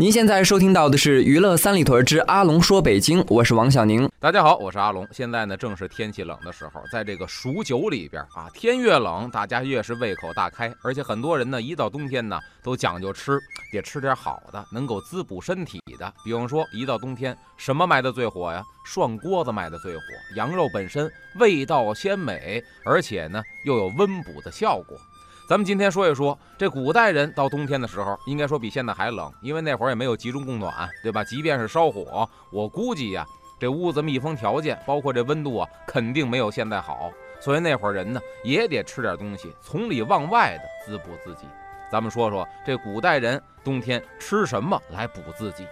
[0.00, 4.08] 您现在收听到的是《娱乐三里屯之阿龙说北京》，我是王小宁。
[4.18, 5.06] 大家好，我是阿龙。
[5.12, 13.38] 现在呢，正是天气冷的时候，在这个数九里边啊，天越冷，大家越是胃口大开，而且很多人呢，一到冬天呢，都讲究吃，
[13.70, 16.10] 得吃点好的，能够滋补身体的。
[16.24, 18.64] 比方说，一到冬天，什么卖的最火呀？
[18.86, 20.00] 涮锅子卖的最火。
[20.34, 24.96] 羊肉本身味道鲜美，而且呢，又有温补的效果。
[25.50, 31.24] 咱们今天说一说，这古代人到冬天的时候，应该说比现在还冷，因为那会儿也没有集中供暖，对吧？
[31.24, 33.26] 即便是烧火，我估计呀，
[33.58, 37.10] 这屋子密封条件，包括这温度啊，肯定没有现在好。
[37.40, 41.48] 所以那会儿人呢，也得吃点东西，从里往外的滋补自己。
[41.90, 45.66] 咱们说说这古代人冬天吃什么来补自己？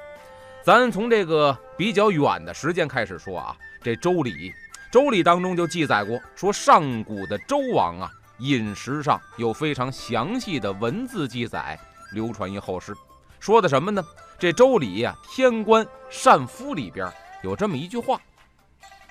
[0.61, 4.33] 咱从这个比较远的时间开始说啊，这《周礼》，
[4.91, 8.11] 《周礼》当中就记载过，说上古的周王啊。
[8.39, 11.79] 饮食上有非常详细的文字记载，
[12.13, 12.95] 流传于后世。
[13.41, 14.05] 说的什么呢？
[14.39, 17.11] 这《周礼》呀，《天官善夫》里边
[17.43, 18.21] 有这么一句话，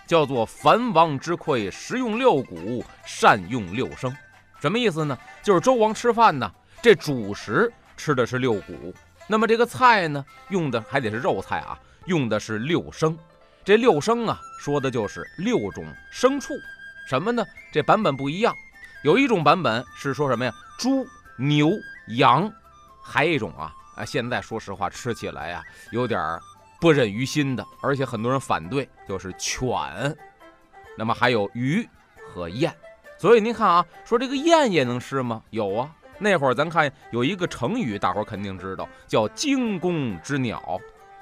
[0.06, 4.14] 叫做“凡王之馈，食用六谷，善用六生”。
[4.60, 5.18] 什么意思呢？
[5.44, 8.94] 就是周王吃饭呢，这主食吃的是六谷，
[9.28, 13.18] 那么这个菜呢，用的还得是肉菜啊，用的是六升。
[13.64, 16.54] 这六升啊，说的就是六种牲畜。
[17.10, 17.46] 什么呢？
[17.72, 18.54] 这版本不一样。
[19.08, 20.54] 有一种版本是说什么呀？
[20.78, 21.72] 猪、牛、
[22.18, 22.52] 羊，
[23.02, 24.04] 还有一种啊啊！
[24.04, 26.38] 现在说实话，吃起来呀有点
[26.82, 29.74] 不忍于心的，而且很多人反对，就是犬。
[30.98, 31.88] 那么还有鱼
[32.28, 32.70] 和雁。
[33.18, 35.42] 所以您看啊，说这个雁也能吃吗？
[35.52, 35.90] 有啊。
[36.20, 40.78] 那会儿咱看有一个成语，大伙儿肯定知道，叫惊弓之鸟。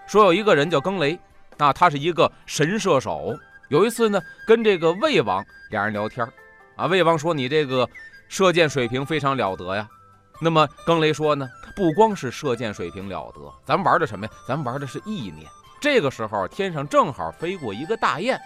[0.07, 1.19] 说有一个人叫更雷，
[1.55, 3.37] 那他是一个神射手。
[3.69, 6.27] 有一次呢，跟这个魏王俩人聊天。
[6.75, 7.89] 啊，魏王说你这个
[8.27, 9.87] 射箭水平非常了得呀。
[10.41, 14.31] 那么更雷说呢，不光是射箭水平了得，咱玩的什么呀？
[14.45, 15.47] 咱玩的是意念。
[15.79, 18.37] 这个时候天上正好飞过一个大雁，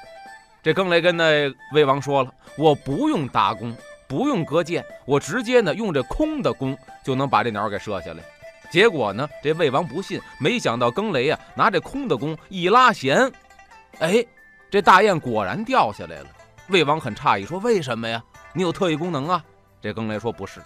[0.61, 3.75] 这更雷跟那魏王说了，我不用搭弓，
[4.07, 8.23] 不用隔箭，我直接呢用这空的弓就能把这鸟给射下来。
[8.69, 13.31] 结果呢，这魏王不信，没想到更雷啊拿这空的弓一拉弦，
[13.97, 14.23] 哎，
[14.69, 16.27] 这大雁果然掉下来了。
[16.69, 18.23] 魏王很诧异，说：“为什么呀？
[18.53, 19.43] 你有特异功能啊？”
[19.81, 20.61] 这更雷说：“不是，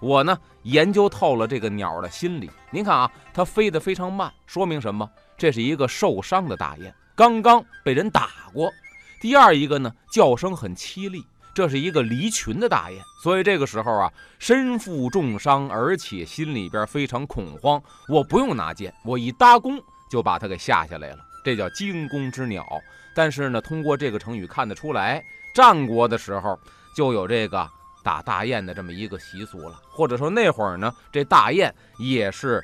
[0.00, 2.50] 我呢研究透了这个鸟的心理。
[2.70, 5.08] 您看啊，它飞得非常慢，说明什么？
[5.38, 8.72] 这是一个受伤的大雁，刚刚被人打过。
[9.20, 17.80] 第二一个呢，叫声很凄厉，这是一个离群的大雁，所以这个时候啊，身负重伤，而且心里边非常恐慌。
[18.08, 22.66] 我不用拿剑，我一搭弓就把它给下下来了，这叫惊弓之鸟。
[23.14, 25.22] 但是呢，通过这个成语看得出来。”
[25.54, 26.58] 战国的时候
[26.94, 27.66] 就有这个
[28.02, 32.60] 打大雁的这么一个习俗了，或者说那会儿呢，这大雁也是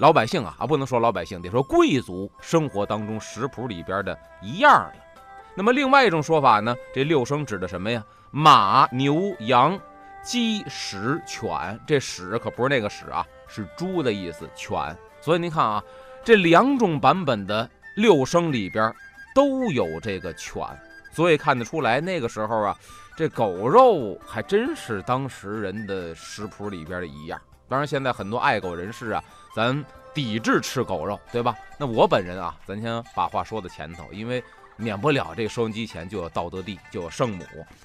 [0.00, 4.96] 老百姓啊啊，不能说老百姓，得说贵族生活当中食谱里边的一样的。
[5.54, 8.04] 那么另外一种说法呢，这六生指的什么呀？
[8.32, 9.78] 马、牛、羊、
[10.24, 11.80] 鸡、豕、犬。
[11.86, 14.50] 这豕可不是那个豕啊，是猪的意思。
[14.56, 14.76] 犬。
[15.20, 15.82] 所以您看啊，
[16.24, 18.92] 这两种版本的六生里边
[19.34, 20.60] 都有这个犬。
[21.14, 22.76] 所以看得出来，那个时候啊，
[23.16, 27.40] 这狗肉还真是当时人的食谱里边的一样。
[27.68, 31.56] 当然，现在很多爱狗人士啊，咱抵制吃狗肉，对吧？
[31.78, 34.42] 那我本人啊，咱先把话说到前头，因为
[34.76, 37.44] 免不了这收音机前就有道德帝，就有圣母。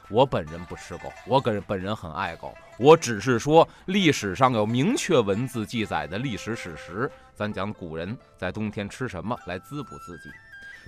[0.09, 2.53] 我本人不吃狗，我本本人很爱狗。
[2.77, 10.29] 我只是说历史上有明确文字记载的历史史实，咱讲古人在冬天吃什么来滋补自己。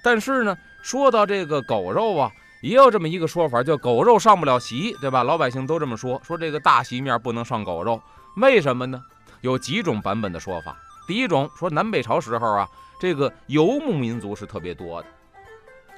[0.03, 2.31] 但是呢，说到这个狗肉啊，
[2.62, 5.24] 也有这么一个说法，叫狗肉上不了席，对吧？
[5.24, 8.01] 老百姓都这么说，说这个大席面不能上狗肉，
[8.38, 9.01] 为什么呢？
[9.42, 10.77] 有几种版本的说法。
[11.07, 12.68] 第一种说，南北朝时候啊，
[13.00, 15.07] 这个游牧民族是特别多的。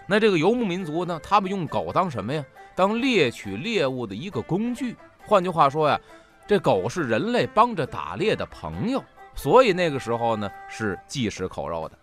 [0.05, 2.44] 那这个游牧民族呢，他们用狗当什么呀？
[2.75, 4.95] 当猎取猎物的一个工具。
[5.25, 6.00] 换句话说呀，
[6.47, 9.03] 这狗是人类帮着打猎的朋友，
[9.35, 11.97] 所以那个时候呢是忌食口肉的。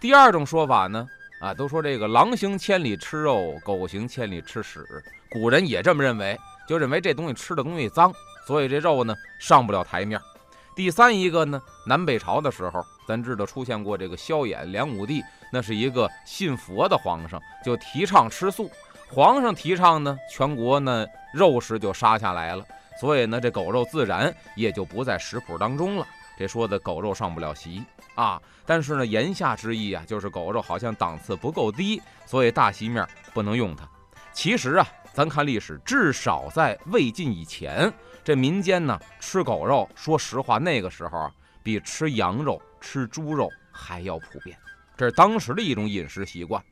[0.00, 1.06] 第二种说法呢？
[1.40, 4.86] 啊，都说这个狼行千里吃肉，狗行千里吃屎。
[5.30, 8.12] 古人也这么认为，就认为这东西吃的东西脏，
[8.46, 10.18] 所以这肉呢上不了台面。
[10.74, 15.22] 第三一个呢，南北朝的时候，咱知道出现过这个萧衍、梁武帝，
[15.52, 18.70] 那是一个信佛的皇上，就提倡吃素。
[19.10, 22.64] 皇上提倡呢，全国呢肉食就杀下来了，
[22.98, 26.06] 所以呢这狗肉自然也就不在食谱当中了。
[26.36, 27.84] 这说的狗肉上不了席
[28.14, 28.40] 啊。
[28.66, 33.88] 但是呢言下之意啊，就是狗肉好像档次不够低，所以大席面不能用它。
[34.32, 37.92] 其实啊，咱看历史，至少在魏晋以前，
[38.24, 41.32] 这民间呢吃狗肉，说实话那个时候啊，
[41.62, 44.58] 比吃羊肉、吃猪肉还要普遍，
[44.96, 46.62] 这是当时的一种饮食习惯。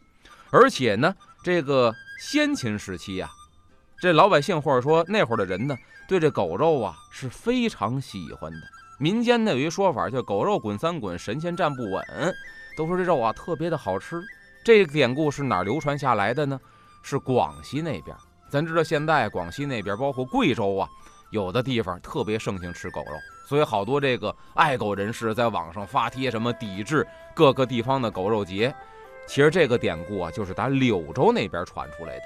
[0.50, 3.30] 而且呢，这个先秦时期呀，
[4.00, 5.76] 这老百姓或者说那会儿的人呢，
[6.08, 8.60] 对这狗肉啊是非常喜欢的。
[9.02, 12.04] 民间呢有一说法叫“狗肉滚三滚，神仙站不稳”，
[12.78, 14.22] 都说这肉啊特别的好吃。
[14.64, 16.56] 这个典故是哪流传下来的呢？
[17.02, 18.16] 是广西那边。
[18.48, 20.88] 咱知道现在广西那边，包括贵州啊，
[21.32, 23.18] 有的地方特别盛行吃狗肉，
[23.48, 27.04] 所以好多这个爱狗人士在网上发帖什么抵制
[27.34, 28.72] 各个地方的狗肉节。
[29.26, 32.24] 其实这个典故啊，就是打柳州那边传出来的。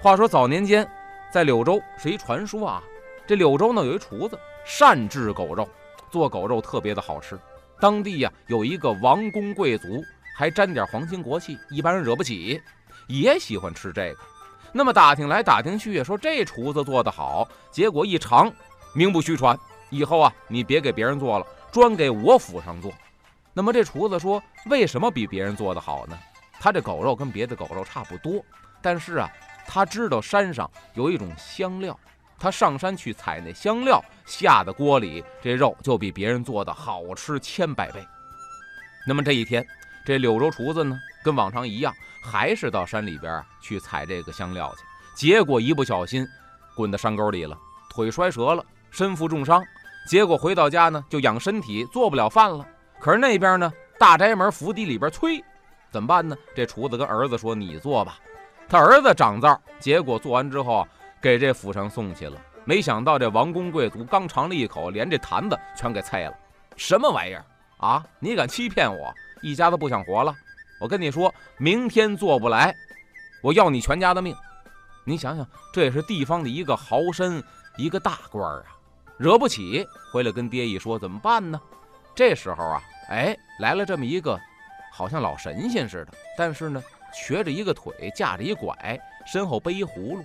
[0.00, 0.90] 话说早年间，
[1.30, 2.82] 在柳州是一传说啊，
[3.26, 5.68] 这柳州呢有一厨子善制狗肉，
[6.14, 7.36] 做狗肉特别的好吃。
[7.80, 10.00] 当地呀有一个王公贵族，
[10.36, 12.62] 还沾点皇亲国戚，一般人惹不起，
[13.08, 14.20] 也喜欢吃这个。
[14.70, 18.48] 那么打听来打听去，说这厨子做得好，结果一尝，
[18.92, 19.58] 名不虚传。
[19.90, 22.92] 以后啊，你别给别人做了，专给我府上做。
[23.52, 26.16] 那么这厨子说，为什么比别人做的好呢？
[26.60, 28.40] 他这狗肉跟别的狗肉差不多，
[28.80, 29.28] 但是啊，
[29.66, 31.98] 他知道山上有一种香料，
[32.38, 38.06] 他上山去采那香料，下的锅里这肉就比别人做的好吃千百倍。
[39.06, 39.66] 那么这一天，
[40.04, 44.82] 这柳州厨子呢，跟往常一样，还是到山里边去采这个香料去，
[45.14, 46.26] 结果一不小心
[46.74, 47.56] 滚到山沟里了，
[47.88, 49.62] 腿摔折了，身负重伤，
[50.08, 52.66] 结果回到家呢就养身体，做不了饭了。
[53.00, 55.42] 可是那边呢，大宅门府邸里边催。
[55.90, 56.36] 怎么办呢？
[56.56, 58.18] 这厨子跟儿子说：“你做吧。”
[58.68, 60.88] 他儿子长灶，结果做完之后
[61.24, 62.38] 给这府上送去了。
[62.66, 66.34] 没想到这王公贵族刚尝了一口，连这坛子全给菜了。
[66.76, 67.42] 什么玩意儿
[67.78, 68.04] 啊！
[68.18, 69.10] 你敢欺骗我？
[69.40, 70.36] 一家子不想活了！
[70.78, 72.74] 我跟你说，明天做不来，
[73.42, 74.36] 我要你全家的命！
[75.02, 77.42] 你想想，这也是地方的一个豪绅，
[77.78, 78.64] 一个大官啊，
[79.16, 79.86] 惹不起。
[80.12, 81.58] 回来跟爹一说，怎么办呢？
[82.14, 84.38] 这时候啊，哎，来了这么一个。
[84.92, 86.82] 好像老神仙似的，但是呢，
[87.14, 90.22] 瘸着一个腿，架着一拐，身后背一葫芦。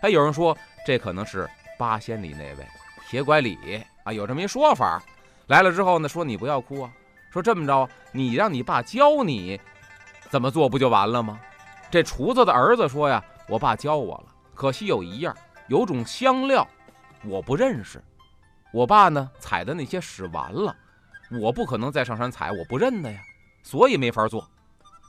[0.00, 0.56] 哎，有人说
[0.86, 1.48] 这可能是
[1.78, 2.66] 八仙里那位
[3.08, 5.02] 铁拐李啊，有这么一说法。
[5.48, 6.92] 来了之后呢，说你不要哭啊，
[7.32, 9.60] 说这么着，你让你爸教你
[10.30, 11.40] 怎么做不就完了吗？
[11.90, 15.34] 这厨子的儿子说呀，我爸教我了，可惜有一样，
[15.68, 16.66] 有种香料
[17.24, 18.02] 我不认识。
[18.70, 20.76] 我爸呢采的那些使完了，
[21.40, 23.18] 我不可能再上山采，我不认得呀。
[23.62, 24.46] 所以没法做，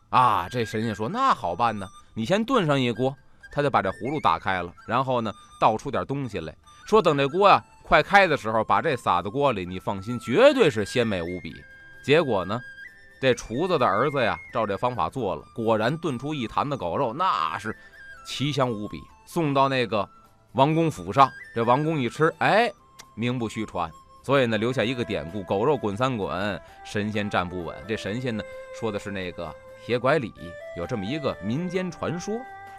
[0.09, 0.47] 啊！
[0.50, 3.15] 这神仙说那好办呢，你先炖上一锅，
[3.51, 6.56] 他就把这葫芦打开了，然后呢倒出点东西来，
[6.86, 11.56] 说等这锅呀快开的时候，把这撒到锅里，你放心，绝对是鲜美无比。
[12.04, 12.62] 结果呢，
[13.19, 17.75] 这厨子的儿子呀，照这方法做了，果然炖出一坛子狗肉，那是
[18.25, 19.01] 奇香无比。
[19.25, 20.07] 送到那个
[20.54, 22.72] 王公府上，这王公一吃，哎，
[23.16, 23.92] 名不虚传。
[24.24, 27.75] 所以呢，留下一个典故：狗肉滚三滚，神仙站不稳。
[27.88, 28.44] 这神仙呢，
[28.80, 29.52] 说的是那个
[29.83, 30.31] 铁拐李，
[30.78, 32.35] 有这么一个民间传说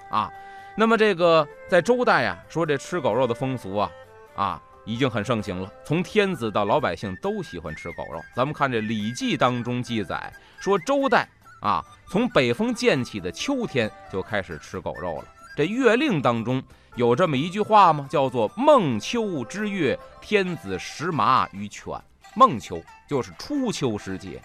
[0.08, 0.30] 啊。
[0.76, 3.90] 那么这个在周代啊，说这吃狗肉的风俗啊，
[4.34, 5.70] 啊，已经很盛行了。
[5.84, 8.20] 从天子到老百姓都喜欢吃狗肉。
[8.34, 11.28] 咱们看这《礼记》当中记载说，周代
[11.60, 15.24] 啊，从北风渐起的秋天就开始吃狗肉了。
[15.56, 16.62] 这《月令》当中。
[16.96, 18.08] 有这么一句话吗？
[18.10, 21.94] 叫做“孟秋之月，天子食麻于犬”。
[22.34, 24.42] 孟秋就是初秋时节，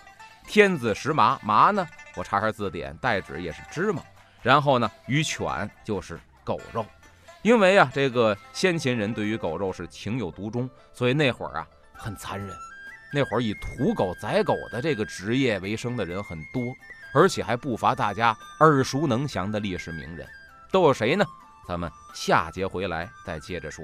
[0.48, 1.86] 天子食麻麻呢？
[2.16, 4.04] 我查查字典，代指也是芝麻。
[4.46, 6.86] 然后呢，于犬就是狗肉。
[7.42, 12.56] 因为啊，这个先秦人对于狗肉是情有独钟，所以那会儿啊很残忍。
[13.12, 16.62] 那会儿以屠狗宰狗的这个职业为生的人很多，
[17.12, 20.28] 而且还不乏大家耳熟能详的历史名人，
[20.72, 21.26] 都有谁呢？
[21.68, 23.84] 咱们下节回来再接着说。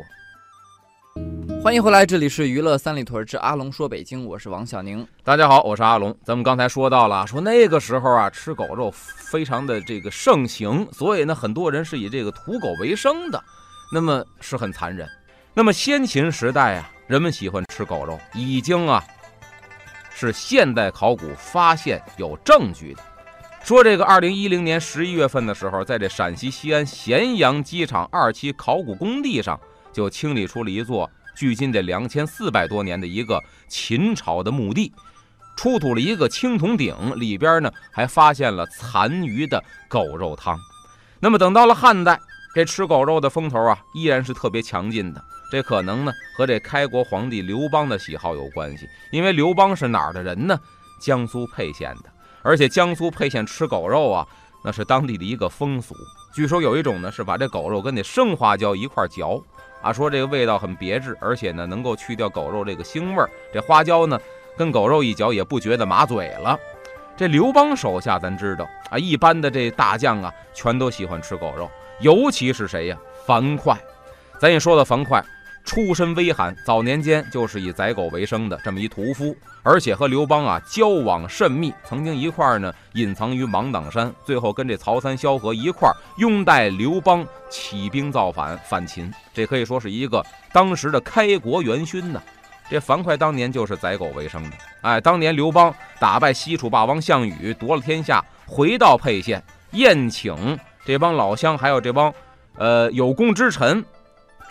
[1.59, 5.07] 欢迎回来，这里是娱乐三里屯之阿龙说北京，我是王小宁。
[5.23, 6.15] 大家好，我是阿龙。
[6.23, 13.43] 咱们刚才说到了，说那个时候啊，吃狗肉非常的这个盛行，所以呢，很多人是以这个屠狗为生的，
[13.91, 15.07] 那么是很残忍。
[15.53, 19.03] 那么先秦时代啊，人们喜欢吃狗肉，已经啊
[20.09, 23.01] 是现代考古发现有证据的。
[23.63, 29.59] 说这个二零一零年十一月份的时候，在这陕西西安咸阳机场二期考古工地上，
[29.93, 34.93] 就清理出了一座距今得两千四百多年的一个秦朝的墓地。
[35.55, 40.57] 出土了一个青铜鼎，里边呢还发现了残余的狗肉汤。
[41.19, 42.19] 那么等到了汉代，
[42.55, 45.23] 这吃狗肉的风头啊依然是特别强劲的。
[45.51, 50.57] 这可能呢和这开国皇帝刘邦的喜好有关系，因为刘邦是哪儿的人呢？
[50.99, 52.09] 江苏沛县的，
[52.41, 54.25] 而且江苏沛县吃狗肉啊，
[54.63, 55.93] 那是当地的一个风俗。
[56.33, 59.43] 据说有一种呢是把这狗肉跟那生花椒一块嚼，
[59.81, 63.29] 啊，说这个味道很别致，而且呢能够去掉狗肉这个腥味儿。
[63.53, 64.19] 这花椒呢
[64.57, 66.59] 跟狗肉一嚼也不觉得麻嘴了。
[67.17, 71.69] 这刘邦手下咱知道啊，一般的这大将啊全都喜欢吃狗肉，
[71.99, 72.97] 尤其是谁呀？
[73.25, 73.77] 樊哙。
[74.39, 75.23] 咱也说到樊哙。
[75.63, 92.21] 出身微寒，早年间就是以宰狗为生的这么一屠夫，而且和刘邦啊交往甚密，曾经一块儿呢隐藏于芒砀山，最后跟这曹参、萧何一块儿拥戴刘邦起兵造反反秦，这可以说是一个当时的开国元勋呢。
[92.69, 102.13] 这樊哙当年就是宰狗为生的，哎，当年刘邦打败西楚霸王项羽，夺了天下，回到沛县宴请这帮老乡，还有这帮
[102.57, 103.83] 呃有功之臣。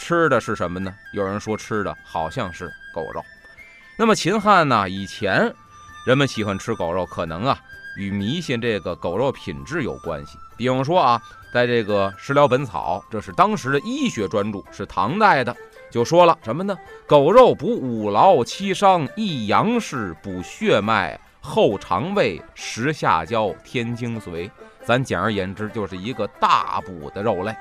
[0.01, 0.93] 吃的是什么呢？
[1.13, 3.23] 有人说吃的好像是狗肉。
[3.99, 4.89] 那么秦汉呢？
[4.89, 5.55] 以前
[6.07, 7.61] 人们喜欢吃狗肉，可能啊
[7.99, 10.39] 与迷信这个狗肉品质有关系。
[10.57, 11.21] 比方说啊，
[11.53, 15.55] 在这个《食疗本草》，这是当时的医学专著，是唐代的，
[15.91, 16.75] 就说了什么呢？
[17.07, 24.51] 狗肉补五劳七伤，益阳事，补血脉，厚肠胃，食下焦，添精髓。
[24.83, 27.55] 咱简而言之，就是一个大补的肉类。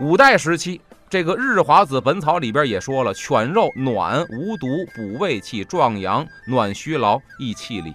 [0.00, 0.80] 五代时期。
[1.10, 7.92] 这个《日华子本草》里边也说了，犬肉暖无毒，补胃气，壮阳，暖虚劳，益气力。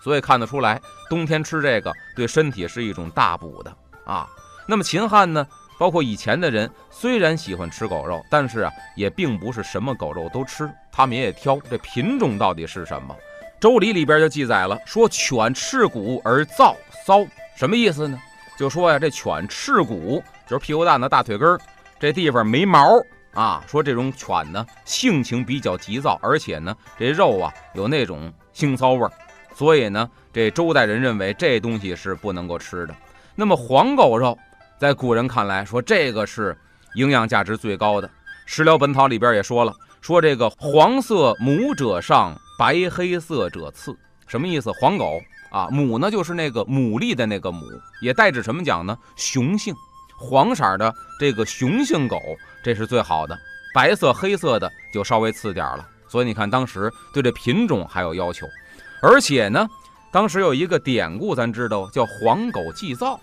[0.00, 4.28] 所以看得出来，冬天吃这个对身体是一种大补的啊。
[4.68, 5.44] 那么秦汉呢，
[5.80, 13.12] 包括以前的人，虽然喜欢吃狗肉，但是啊，也并不是什么狗肉都吃，他们也挑这品种到底是什么。
[13.60, 17.26] 《周礼》里边就记载了，说犬赤骨而燥骚，
[17.56, 18.16] 什么意思呢？
[18.56, 21.58] 就说呀，这犬赤骨就是屁股蛋子、大腿根儿。
[22.02, 23.00] 这地方没毛
[23.32, 29.12] 啊，说这种犬呢性情比较急躁，而且呢这肉啊有那种腥臊味儿，
[29.54, 32.96] 所以呢这周代人认为这东西是不能够吃的。
[33.36, 34.36] 那么黄狗肉
[34.80, 36.58] 在古人看来说这个是
[36.96, 38.08] 营养价值最高的，
[38.46, 44.72] 《食疗本草》里边也说了，说这个黄色母者上，白黑色者次，什么意思？
[44.72, 45.20] 黄狗
[45.52, 47.64] 啊，母呢就是那个牡蛎的那个母，
[48.00, 48.98] 也代指什么讲呢？
[49.14, 49.72] 雄性。
[50.22, 52.16] 黄色的这个雄性狗，
[52.62, 53.34] 这是最好的；
[53.74, 55.84] 白色、黑色的就稍微次点了。
[56.06, 58.46] 所以你看，当时对这品种还有要求。
[59.02, 59.68] 而且呢，
[60.12, 63.18] 当时有一个典故，咱知道叫黄狗祭灶。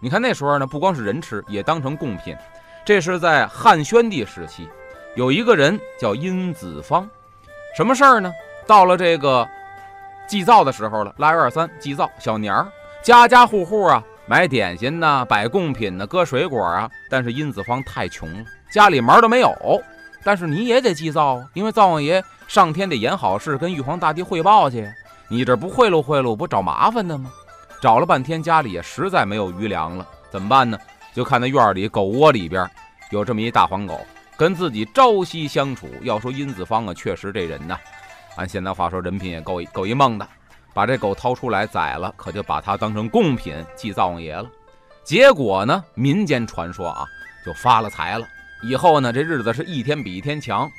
[0.00, 2.36] 你看那时候呢，不光是人吃，也当成贡品。
[2.84, 4.68] 这是在汉宣帝时期，
[5.16, 7.08] 有一个人叫殷子方，
[7.76, 8.32] 什么事儿呢？
[8.66, 9.46] 到了这个
[10.28, 12.68] 祭灶的时候了，腊月二三祭灶，小年儿，
[13.02, 14.04] 家家户户啊。
[14.26, 16.90] 买点心呐，摆贡品呢，搁水果啊。
[17.08, 19.54] 但是殷子方太穷了，家里门都没有。
[20.24, 24.90] 但是你也得祭灶啊，因为灶王爷上天得演好事，跟玉皇大帝汇报去。
[25.28, 27.30] 你这不贿赂贿赂，不找麻烦的吗？
[27.80, 30.76] 找了半天，家里也实在没有余粮了，怎么办呢？
[31.14, 32.68] 就看那院里狗窝里边
[33.10, 34.00] 有这么一大黄狗，
[34.36, 35.88] 跟自己朝夕相处。
[36.02, 37.78] 要说殷子方啊，确实这人呐，
[38.34, 40.26] 按现在话说，人品也够够一梦的。
[40.76, 44.46] 把这狗掏出来宰了，可就把它当成贡品祭灶王爷了。
[45.02, 47.06] 结果呢，民间传说啊，
[47.46, 48.26] 就发了财了。
[48.62, 50.70] 以后呢，这日子是一天比一天强。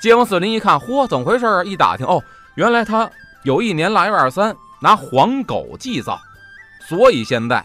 [0.00, 1.62] 街坊四邻一看，嚯，怎么回事啊？
[1.62, 3.10] 一打听，哦，原来他
[3.42, 6.18] 有一年腊月二十三拿黄狗祭灶，
[6.88, 7.62] 所以现在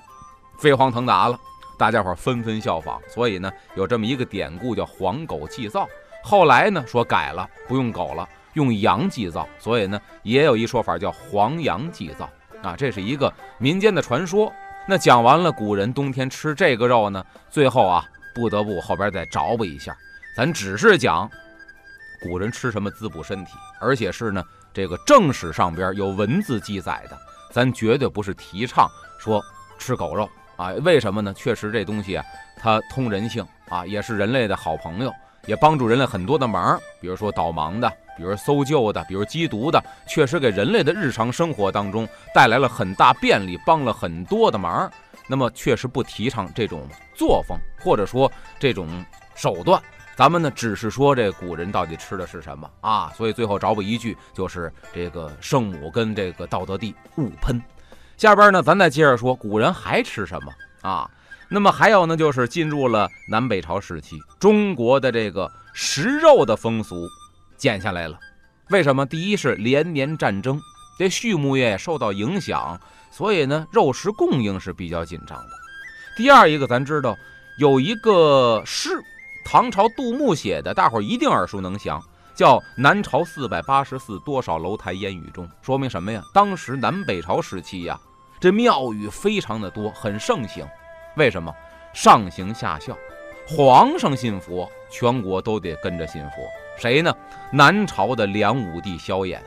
[0.58, 1.39] 飞黄腾达了，
[1.77, 3.00] 大家伙纷纷效仿。
[3.08, 5.88] 所以呢，有这么一个典故叫黄狗祭灶。
[6.22, 8.27] 后来呢，说改了，不用狗了。
[8.53, 12.29] 用羊祭灶，所以呢，也有一说法叫黄羊祭灶
[12.62, 14.51] 啊，这是一个民间的传说。
[14.88, 18.05] 那讲完了古人冬天吃这个肉呢，最后啊，
[18.36, 19.95] 不得不后边再找补一下。
[20.36, 21.29] 咱只是讲
[22.22, 24.43] 古人吃什么滋补身体，而且是呢
[24.74, 27.17] 这个正史上边有文字记载的，
[27.51, 29.41] 咱绝对不是提倡说
[29.77, 30.72] 吃狗肉啊。
[30.83, 31.33] 为什么呢？
[31.33, 32.25] 确实这东西啊，
[32.57, 35.13] 它通人性啊，也是人类的好朋友，
[35.45, 37.91] 也帮助人类很多的忙，比如说导盲的。
[38.15, 44.91] 比如搜救的，比如缉毒的，确实给人类的日常生活当中带来了很大便利，帮了很多的忙。
[45.27, 48.88] 那么，确实不提倡这种作风，或者说这种
[49.36, 49.82] 手段。
[50.15, 53.12] 咱们呢，只是说这古人到底吃的是什么啊？
[53.15, 57.60] 所以最后找补一句，就是这个圣母跟这个道德帝勿喷。
[58.17, 61.10] 下边呢，咱再接着说古人还吃什么啊？
[61.50, 67.08] 那么还有呢，就是进入了南北朝时期，中国的这个食肉的风俗。
[67.57, 68.19] 减下来了，
[68.69, 69.05] 为什么？
[69.05, 70.60] 第一是连年战争，
[70.98, 72.79] 这畜牧业受到影响，
[73.12, 75.50] 所以呢，肉食供应是比较紧张的。
[76.15, 77.15] 第二一个，咱知道
[77.57, 78.89] 有一个诗，
[79.45, 82.01] 唐朝杜牧写的，大伙儿一定耳熟能详，
[82.36, 86.22] 叫“南朝四百八十寺，多少楼台烟雨中”，说明什么呀？
[86.33, 88.00] 当时南北朝时期呀，
[88.39, 90.67] 这庙宇非常的多，很盛行。
[91.15, 91.53] 为什么？
[91.93, 92.98] 上行下效，
[93.48, 96.38] 皇上信佛，全国都得跟着信佛。
[96.77, 97.13] 谁呢？
[97.51, 99.39] 南朝的梁武帝萧衍。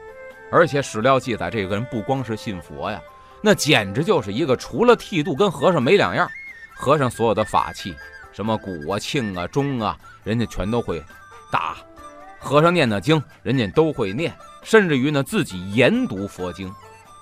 [0.50, 3.00] 而且史料记载，这个人不光是信佛呀，
[3.42, 6.28] 那简直就是一个除了剃度跟和尚没两样。
[6.74, 7.96] 和尚所有的法器，
[8.32, 11.02] 什么鼓啊、磬啊、钟啊，人家全都会
[11.50, 11.76] 打。
[12.38, 16.72] 和尚念的经，人家都会念，甚至于呢自己研读佛经，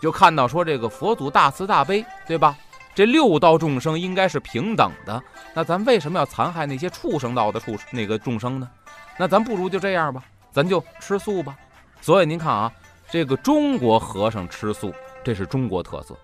[0.03, 2.55] 就看到说这个佛祖大慈大悲，对吧？
[2.95, 5.23] 这六道众生应该是平等的，
[5.55, 8.69] 那咱为什么要残害那些畜生道的畜那个众生呢？
[9.19, 11.57] 那咱不如就这样吧，咱就吃素吧。
[12.01, 12.73] 所以您看啊。
[13.11, 14.93] 这个中国和尚吃素，
[15.23, 16.17] 这是中国特色，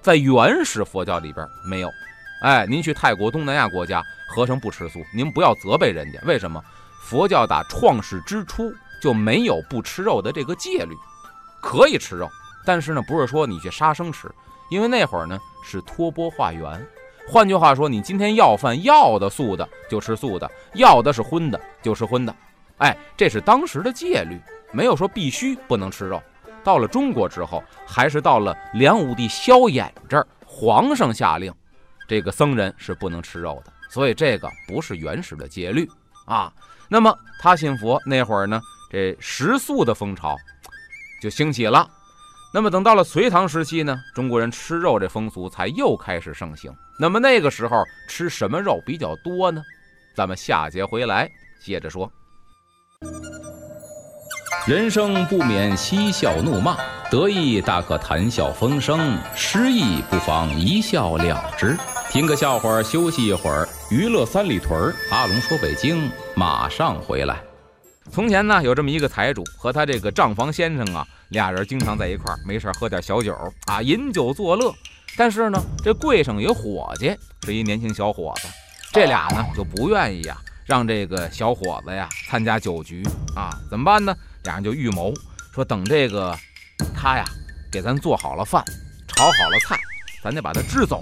[0.00, 1.90] 在原始佛教里边没有。
[2.42, 6.18] 哎，您去泰国、东南亚国家，和尚不吃素，您不要责备人家。
[6.24, 6.62] 为什么？
[7.02, 10.94] 佛教打创世之初就没有不吃肉的这个戒律，
[11.60, 12.30] 可以吃肉，
[12.64, 14.30] 但是呢，不是说你去杀生吃，
[14.70, 16.86] 因为那会儿呢是托钵化缘。
[17.28, 22.34] 换句话说，你今天要饭要的素的就吃素的，要的是荤的就吃荤的。
[22.78, 24.40] 哎，这是当时的戒律。
[24.70, 26.22] 没有说必须不能吃肉，
[26.62, 31.50] 到了中国之后，还是到了梁武帝萧衍这儿，皇上下令，
[32.06, 35.88] 这个僧人是不能吃肉的，所以这个不是原始的戒律
[36.26, 36.52] 啊。
[36.86, 40.36] 那么他信佛那会儿呢，这食素的风潮
[41.22, 41.88] 就兴起了。
[42.52, 46.70] 那么等到了隋唐时期呢，中国人吃肉这风俗才又开始盛行。
[47.00, 49.62] 那么那个时候吃什么肉比较多呢？
[50.16, 51.30] 咱们下节回来
[51.64, 52.10] 接着说。
[54.66, 56.76] 人生不免嬉笑怒骂，
[57.08, 61.76] 得意大可谈笑风生，失意不妨一笑了之。
[62.10, 63.68] 听个笑话，休息一会儿。
[63.90, 67.40] 娱乐三里屯儿，阿龙说北京，马上回来。
[68.10, 73.34] 从前呢，有这么一个财主和他这个账房先生啊，俩人经常在一块儿，没事喝点小酒
[73.66, 74.74] 啊，饮酒作乐。
[75.16, 78.48] 但是呢，这柜上有伙计，是一年轻小伙子，
[78.92, 83.02] 这俩呢就不愿意呀，让这个小伙子呀参加酒局
[83.34, 84.16] 啊，怎么办呢？
[84.44, 85.12] 俩人就预谋
[85.52, 86.36] 说，等这个
[86.94, 87.24] 他呀
[87.70, 88.64] 给咱做好了饭，
[89.08, 89.78] 炒好了菜，
[90.22, 90.98] 咱得把他支走，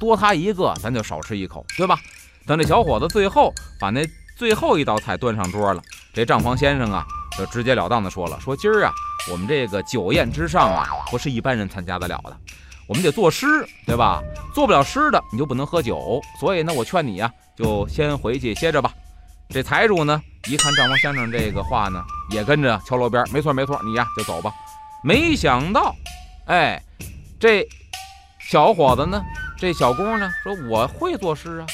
[0.00, 1.98] 多他一个，咱就少吃一口，对吧？
[2.46, 4.04] 等这小伙子最后把那
[4.36, 7.06] 最后一道菜端上桌了，这账房先生啊
[7.38, 8.92] 就直截了当的说了：说今儿啊
[9.30, 12.36] 我们这个酒宴之上啊，不是一般人参加得了的，
[12.88, 13.46] 我们得作诗，
[13.86, 14.22] 对吧？
[14.54, 18.92] 做不了诗的你就不能喝酒，所以呢，我劝你呀，就先回去歇着吧。
[19.48, 20.20] 这财主呢？
[20.48, 23.24] 一看账房先生这个话呢，也跟着敲锣边。
[23.32, 24.52] 没错没错，你呀就走吧。
[25.04, 25.94] 没想到，
[26.46, 26.82] 哎，
[27.38, 27.66] 这
[28.40, 29.22] 小伙子呢，
[29.58, 31.66] 这小工呢，说我会作诗啊。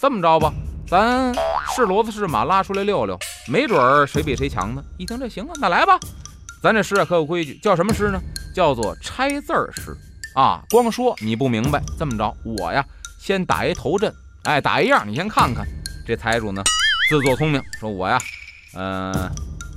[0.00, 0.52] 这么着吧，
[0.86, 1.32] 咱
[1.74, 3.18] 是骡子是马拉出来溜溜，
[3.48, 4.82] 没准儿谁比谁强呢。
[4.98, 5.98] 一听这行啊，那来吧。
[6.62, 8.20] 咱这诗啊可有规矩，叫什么诗呢？
[8.54, 9.96] 叫做拆字儿诗
[10.34, 10.62] 啊。
[10.70, 12.84] 光说你不明白，这么着，我呀
[13.18, 14.14] 先打一头阵，
[14.44, 15.66] 哎，打一样，你先看看。
[16.06, 16.62] 这财主呢？
[17.08, 18.18] 自作聪明，说我呀，
[18.74, 19.12] 嗯，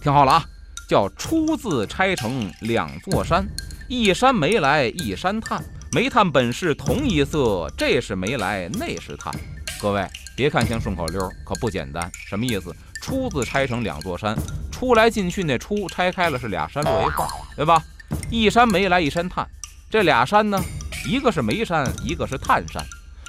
[0.01, 0.45] 听好了啊，
[0.87, 3.45] 叫出自拆成两座山，
[3.87, 9.33] 一山煤来一山炭，煤炭本是同一色，这是煤来那是炭。
[9.81, 12.09] 各位别看像顺口溜，可不简单。
[12.27, 12.73] 什么意思？
[13.01, 14.37] 出自拆成两座山，
[14.71, 17.83] 出来进去那出拆开了是俩山摞一块，对吧？
[18.29, 19.45] 一山煤来一山炭，
[19.93, 20.59] 这俩山呢，
[21.07, 22.83] 一个是煤山，一个是炭山，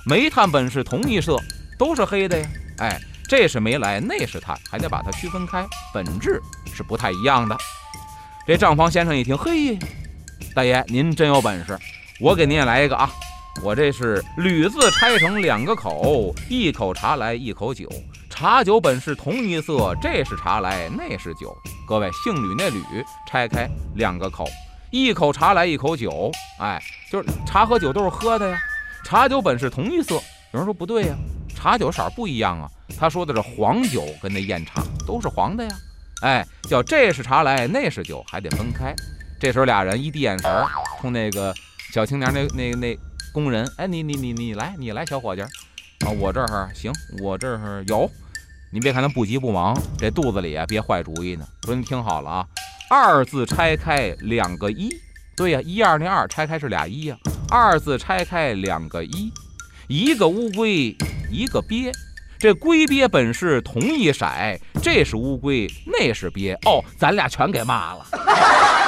[0.06, 1.38] 煤炭本是同一色，
[1.78, 2.48] 都是黑的呀，
[2.78, 2.98] 哎。
[3.28, 6.40] 这是煤来，那是炭，还得把它区分开，本质
[6.74, 7.54] 是不太一样的。
[8.46, 9.78] 这账房先生一听，嘿，
[10.54, 11.78] 大爷您真有本事，
[12.18, 13.10] 我给您也来一个啊！
[13.62, 17.86] 我这是铝字拆成两个口，一口茶来一口酒，
[18.30, 21.54] 茶酒本是同一色，这是茶来那是酒。
[21.86, 22.82] 各位姓吕那吕
[23.28, 24.46] 拆开两个口，
[24.94, 26.80] 一口茶来一口酒，哎，
[27.10, 28.56] 就是茶和酒都是喝的呀。
[29.04, 30.14] 茶酒本是同一色，
[30.52, 31.16] 有人说不对呀。
[31.52, 35.70] 茶酒色不一样啊，他说的是黄酒跟那艳茶都是黄的呀，
[36.22, 38.94] 哎，叫这是茶来那是酒，还得分开。
[39.40, 40.64] 这时候俩人一递眼神，
[41.00, 41.52] 冲那个
[41.92, 42.98] 小青年那那那
[43.32, 45.50] 工人，哎，你你你你来你来，小伙计啊，
[46.20, 48.08] 我这儿行，我这儿有。
[48.70, 51.44] 你别看他不急不忙，这肚子里啊别坏主意呢。
[51.64, 52.46] 说你听好了啊，
[52.90, 54.90] 二字拆开两个一，
[55.34, 57.16] 对呀，一二那二拆开是俩一呀，
[57.50, 59.32] 二字拆开两个一，
[59.88, 60.94] 一个乌龟。
[61.30, 61.90] 一个鳖，
[62.38, 64.26] 这龟鳖本是同一色，
[64.80, 68.06] 这是乌龟，那是鳖，哦，咱俩全给骂了。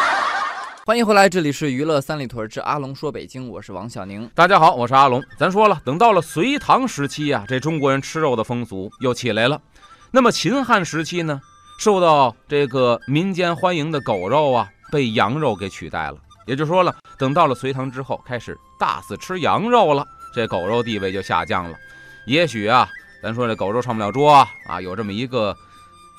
[0.86, 4.30] 欢迎回来，这里是娱乐三里屯之阿龙说北京，我是王小宁。
[4.32, 5.20] 大家好，我是阿龙。
[5.36, 9.60] 咱说了，等到了隋唐时期啊，这中国人吃肉的风俗又起来了。
[10.12, 11.40] 那么秦汉时期呢，
[11.78, 16.16] 受到这个民间欢迎的狗肉啊，被羊肉给取代了。
[16.46, 21.76] 也就说了，等到了隋唐之后，开始大肆吃羊肉了，这狗肉地位就下降了。
[22.26, 22.88] 也许啊，
[23.22, 24.32] 咱说这狗肉上不了桌
[24.68, 25.54] 啊，有这么一个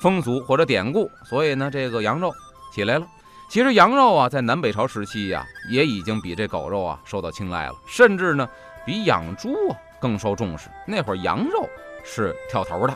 [0.00, 2.32] 风俗或者典故，所以呢，这个羊肉
[2.74, 3.06] 起来了。
[3.50, 8.46] 其实羊肉啊，在南北朝时期呀，也已经比这狗肉啊受到青睐了，甚至呢，
[8.84, 10.68] 比养猪啊更受重视。
[10.86, 11.66] 那会儿羊肉
[12.04, 12.94] 是挑头的，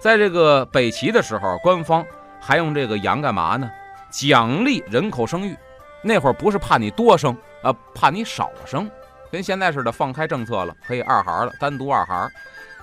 [0.00, 2.04] 在这个北齐的时候，官方
[2.40, 3.70] 还用这个羊干嘛呢？
[4.10, 5.54] 奖励人口生育。
[6.02, 8.90] 那会儿不是怕你多生啊，怕你少生，
[9.30, 12.26] 跟现在似的放开政策了，可以二孩了，单独二孩。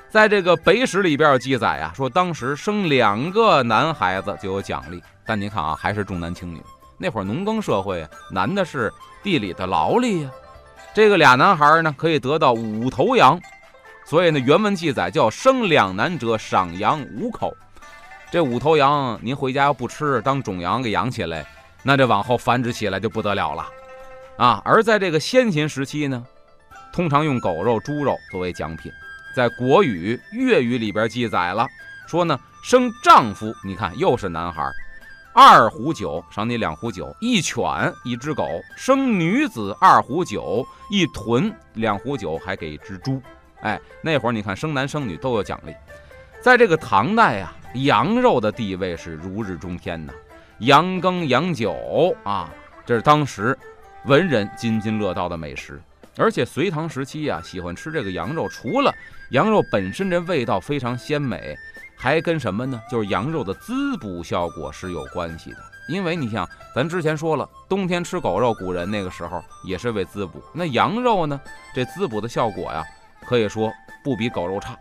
[0.09, 6.61] 在这个北史里边有记载啊，说当时生两个男孩子就有奖励，但您看啊，还是重男轻女。
[6.99, 10.29] 那会儿农耕社会啊，男的是地里的劳力呀。
[10.93, 13.39] 这个俩男孩呢，可以得到五头羊，
[14.07, 17.53] 所以呢，原文记载叫生两男者赏羊五口。
[18.31, 21.45] 这五头羊，您回家要不吃，当种羊给养起来，
[21.83, 23.67] 那这往后繁殖起来就不得了了
[24.37, 24.61] 啊。
[24.63, 26.25] 而在这个先秦时期呢，
[26.93, 28.89] 通常用狗肉、猪肉作为奖品。
[29.35, 31.67] 在国语、粤语里边记载了，
[32.07, 34.71] 说呢，生丈夫，你看又是男孩。
[35.33, 37.61] 二壶酒赏你两壶酒，一犬
[38.05, 43.21] 一只狗生女子二壶酒，一豚两壶酒还给一只猪。
[43.61, 45.73] 哎，那会儿你看生男生女都有奖励。
[46.41, 50.13] 在这个唐代啊，羊肉的地位是如日中天呐，
[50.59, 52.49] 羊羹羊酒啊，
[52.85, 53.57] 这是当时
[54.05, 55.81] 文人津津乐道的美食。
[56.17, 58.93] 而且隋唐时期啊，喜欢吃这个羊肉，除了
[59.31, 61.55] 羊肉本身这味道非常鲜美。
[61.99, 62.79] 还跟什么呢？
[62.91, 65.57] 就是羊肉的滋补效果是有关系的。
[65.89, 70.39] 因为你像咱之前说了，冬天吃狗肉，古人那个时候也是为滋补。
[70.53, 71.41] 那羊肉呢，
[71.73, 72.83] 这滋补的效果呀，
[73.27, 74.77] 可以说不比狗肉差。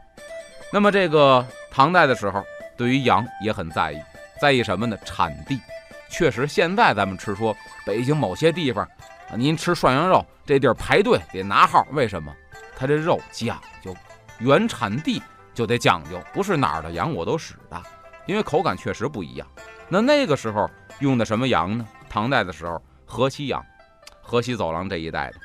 [0.73, 2.45] 那么这个唐代的时候，
[2.77, 4.01] 对于羊也很在意，
[4.41, 4.97] 在意什么呢？
[5.05, 5.61] 产地。
[6.09, 7.55] 确实，现在咱们吃说
[7.85, 8.89] 北京某些地方，
[9.35, 12.33] 您吃涮羊肉，这地儿排队得拿号，为什么？
[12.77, 13.95] 它这肉讲究
[14.39, 15.21] 原产地。
[15.55, 17.83] 就得讲究，不是哪儿的羊我都使的，
[18.27, 19.49] 因为口感确实不一样。
[19.89, 21.89] 那那个时候用的什么羊呢？
[22.11, 23.65] 唐代的时候，河西羊，
[24.21, 25.39] 河西走廊这一带的，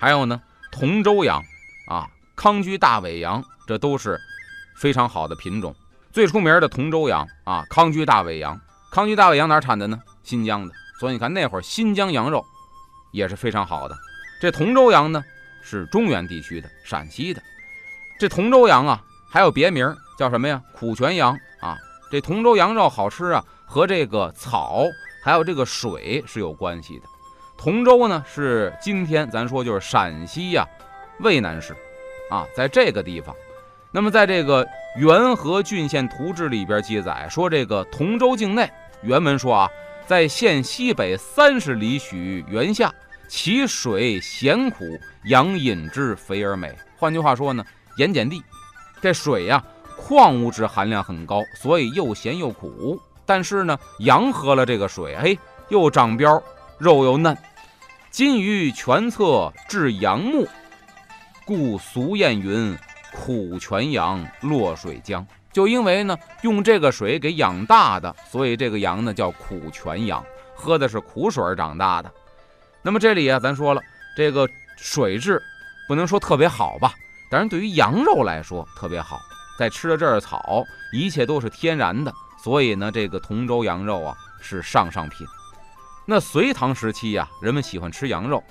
[0.00, 1.40] 还有呢，同州羊
[1.86, 4.18] 啊，康居大尾羊，这都是
[4.76, 5.74] 非常好的品种。
[6.12, 10.00] 最出名的同州羊啊，康居大尾羊，康居大尾羊哪产的呢？
[10.22, 10.72] 新疆的。
[11.00, 12.44] 所以你看那会儿新疆羊肉
[13.10, 13.96] 也是非常好的。
[14.40, 15.22] 这同州羊呢，
[15.62, 17.42] 是中原地区的，陕西的。
[18.18, 20.62] 这同州羊啊，还有别名叫什么呀？
[20.72, 21.76] 苦泉羊啊！
[22.10, 24.84] 这同州羊肉好吃啊，和这个草
[25.24, 27.06] 还有这个水是有关系的。
[27.58, 30.64] 同州呢，是今天咱说就是陕西呀
[31.20, 31.74] 渭南市
[32.30, 33.34] 啊，在这个地方。
[33.90, 34.64] 那么在这个
[34.96, 38.68] 《元和郡县图志》里边记载说，这个同州境内，
[39.02, 39.70] 原文说啊，
[40.06, 42.92] 在县西北三十里许原下，
[43.28, 44.84] 其水咸苦，
[45.24, 46.74] 羊饮之肥而美。
[46.96, 47.64] 换句话说呢？
[47.98, 48.42] 盐碱地，
[49.00, 49.62] 这水呀，
[49.96, 53.00] 矿物质含量很高，所以又咸又苦。
[53.24, 56.42] 但是呢，羊喝了这个水，嘿，又长膘，
[56.78, 57.36] 肉又嫩。
[58.10, 60.48] 金鱼全侧至阳目，
[61.44, 62.76] 故俗谚云
[63.12, 72.10] ：“苦泉羊落水江。”就因为呢，用这个水给养大的，所以这个羊呢叫苦泉羊，喝的是苦水长大的。
[72.82, 73.80] 那么这里啊，咱说了，
[74.16, 75.40] 这个水质
[75.86, 76.92] 不能说特别好吧。
[77.30, 79.20] 但是对于羊肉来说特别好，
[79.58, 85.26] 在吃了这儿草，一切都是天然的，所以呢，这个同州羊肉啊是上上品。
[86.04, 88.42] 那隋唐时期呀，人们喜欢吃羊肉，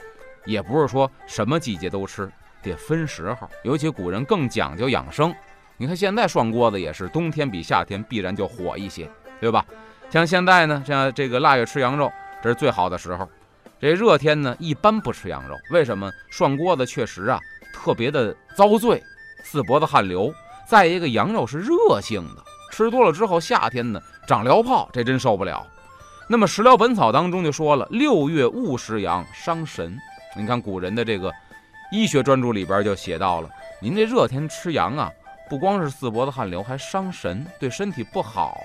[0.46, 2.32] 也不是说什么季节都吃，
[2.64, 3.50] 得分时候。
[3.64, 5.36] 尤其古人更讲究养生。
[5.78, 9.10] 你看现在涮锅子也是，冬天比夏天必然就火一些，
[9.42, 9.66] 对吧？
[10.10, 13.28] 像现在呢，像这个腊月吃羊肉，这是最好的时候。
[13.80, 16.10] 这热天呢，一般不吃羊肉，为什么？
[16.32, 17.40] 涮锅子确实啊。
[17.74, 19.04] 特别的遭罪，
[19.44, 20.34] 四脖子汗流。
[20.66, 25.66] 再一个，羊肉是热性的，吃多了之后，夏天呢长燎泡，这真受不了。
[26.30, 29.98] 那么《食疗本草》当中就说了，六月勿食羊，伤神。
[30.38, 31.30] 你看古人的这个
[31.94, 35.12] 医学专著里边就写到了，您这热天吃羊啊，
[35.48, 38.58] 不光是四脖子汗流，还伤神，对身体不好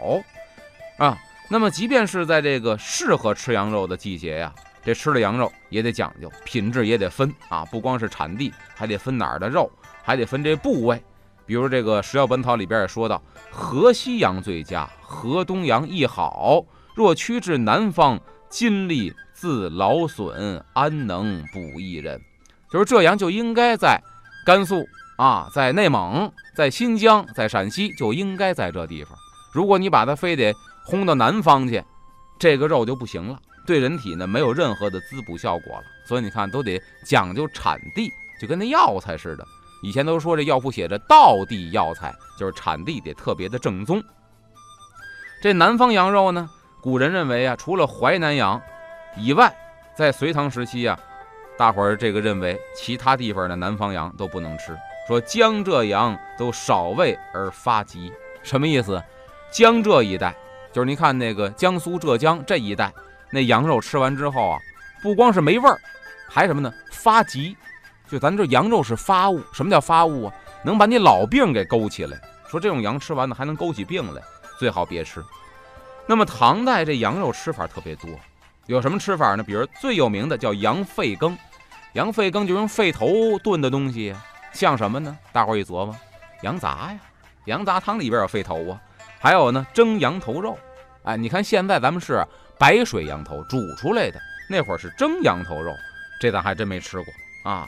[0.97, 1.15] 啊。
[1.51, 4.51] 那么即便是在这个适合吃羊肉的季节呀。
[4.83, 9.71] 这吃的羊肉也得讲究，品质也得分啊，不光是产地，还得分哪儿的肉，
[10.03, 11.03] 还得分这部位。
[11.45, 16.65] 比如这个《食药本草》里边也说到，河西羊最佳，河东羊亦好。
[16.95, 22.19] 若驱至南方，筋力自劳损，安能补一人？
[22.71, 24.01] 就是这样，就应该在
[24.45, 29.17] 甘肃啊，在内蒙，在新疆，在陕西，就应该在这地方。
[29.53, 30.55] 如果你把它非得
[30.85, 31.83] 轰到南方去，
[32.39, 35.83] 这个肉就不行了，对人体呢没有任何的滋补效果了。
[36.07, 39.47] 所以你看，都得讲究产地，就跟那药材似的。
[39.83, 44.03] 以前都说这药铺写着道地药材，就是产地得特别的正宗。
[45.41, 46.51] 这南方羊肉呢，
[46.81, 48.61] 古人认为啊，除了淮南羊
[49.17, 49.55] 以外，
[49.97, 50.99] 在隋唐时期啊，
[51.59, 58.13] 大伙儿这个认为其他地方的南方羊都不能吃，说江浙羊都少味而发急，
[58.45, 59.03] 什么意思？
[59.51, 60.33] 江浙一带，
[60.73, 62.93] 就是你看那个江苏、浙江这一带，
[63.33, 64.59] 那羊肉吃完之后啊，
[65.03, 65.77] 不光是没味儿，
[66.29, 66.73] 还什么呢？
[66.93, 67.57] 发急。
[68.09, 70.35] 就咱这羊肉是发物，什么叫发物啊？
[70.63, 72.17] 能把你老病给勾起来。
[72.49, 74.23] 说这种羊吃完呢，还能勾起病来，
[74.61, 75.23] 最好别吃。
[76.07, 78.09] 那么唐代这羊肉吃法特别多，
[78.67, 79.43] 有什么吃法呢？
[79.43, 81.37] 比如最有名的叫羊肺羹，
[81.99, 84.15] 羊肺羹就用肺头炖的东西，
[84.53, 85.19] 像什么呢？
[85.33, 85.93] 大伙儿一琢磨，
[86.43, 86.99] 羊杂呀，
[87.47, 88.81] 羊杂汤里边有肺头啊。
[89.19, 90.57] 还有呢，蒸羊头肉。
[91.03, 92.25] 哎，你看现在咱们是
[92.57, 95.73] 白水羊头煮出来的，那会儿是蒸羊头肉，
[96.21, 97.67] 这咱还真没吃过啊。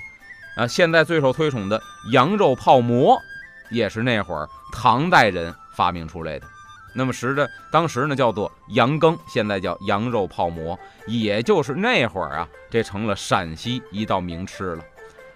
[0.57, 3.21] 啊，现在最受推崇的羊肉泡馍，
[3.69, 6.47] 也是那会儿唐代人发明出来的。
[6.95, 14.85] 那么时的当时呢，叫做羊羹，现在叫羊肉泡馍，也就是那会儿啊，这成了陕西一道名吃了。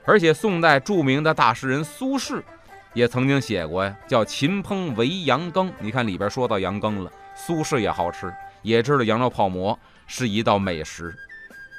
[0.05, 2.43] 而且宋代著名的大诗人苏轼
[2.93, 5.73] 也曾经写过呀，叫秦烹为羊羹。
[5.79, 11.15] 你看里边说到羊羹了，苏轼也好吃，也知道羊肉泡馍是一道美食。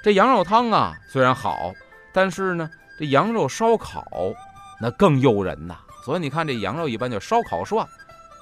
[0.03, 1.73] 这羊肉汤啊，虽然好，
[2.13, 2.69] 但是呢。
[2.97, 4.05] 这羊肉烧烤
[4.79, 7.85] 那更诱人呐，所以你看这羊肉一般叫烧烤涮，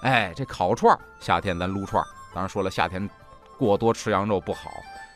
[0.03, 3.09] 哎，这烤串儿夏天咱撸串儿，当然说了夏天
[3.57, 4.69] 过多吃羊肉不好，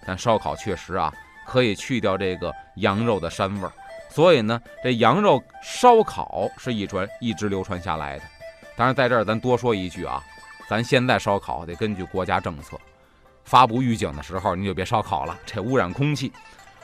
[0.05, 1.13] 但烧烤确实啊
[1.45, 3.71] 可以去掉这个羊肉的膻味儿，
[4.09, 8.23] 所以呢这羊肉烧烤是一传一直流传下来的。
[8.77, 10.23] 当然在这儿咱多说一句啊，
[10.69, 12.79] 咱现在烧烤得根据国家政策，
[13.43, 16.31] 发布预警的时候你就别烧烤了， 这污染空气，